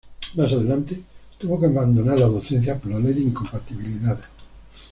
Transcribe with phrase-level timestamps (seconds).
[0.33, 0.99] Más adelante
[1.37, 4.25] tuvo que abandonar la docencia por la Ley de Incompatibilidades.